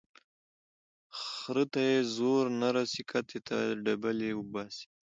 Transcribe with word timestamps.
ـ 0.63 1.17
خره 1.23 1.63
ته 1.73 1.79
يې 1.89 1.97
زور 2.15 2.43
نه 2.61 2.69
رسي 2.77 3.03
کتې 3.11 3.39
ته 3.47 3.57
ډبلي 3.83 4.29
اوباسي. 4.35 4.85